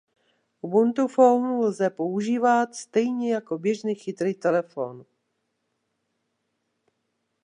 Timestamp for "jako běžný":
3.33-3.95